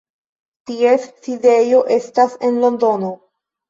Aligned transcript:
Ties 0.71 1.05
sidejo 1.27 1.85
estas 2.01 2.37
en 2.53 2.63
Londono. 2.67 3.17